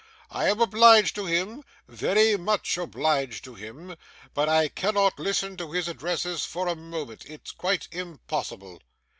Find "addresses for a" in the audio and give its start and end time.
5.87-6.75